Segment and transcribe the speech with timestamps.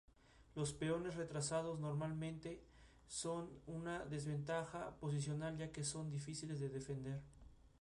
[0.55, 2.63] Los peones retrasados normalmente
[3.05, 7.21] son una desventaja posicional, ya que son difíciles de defender.